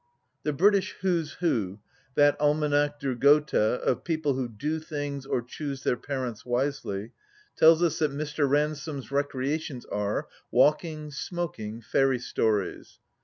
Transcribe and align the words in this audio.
iii 0.01 0.39
The 0.45 0.53
British 0.53 0.95
Who's 1.01 1.33
Who— 1.41 1.77
'that 2.15 2.39
Almanach 2.39 2.97
de 2.97 3.13
Gotha 3.13 3.83
of 3.85 4.03
people 4.03 4.33
who 4.33 4.47
do 4.47 4.79
things 4.79 5.27
or 5.27 5.43
choose 5.43 5.83
their 5.83 5.95
parents 5.95 6.43
wisely— 6.43 7.11
tells 7.59 7.83
us 7.83 7.99
that 7.99 8.09
Mr. 8.09 8.49
Ransome's 8.49 9.11
re 9.11 9.21
creations 9.23 9.85
are 9.85 10.27
"walking, 10.49 11.11
smoking, 11.11 11.83
fairy 11.83 12.17
stories." 12.17 12.97